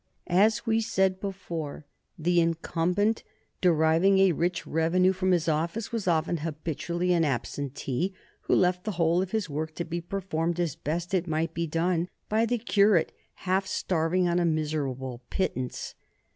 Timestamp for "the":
2.17-2.41, 8.83-8.93, 12.47-12.57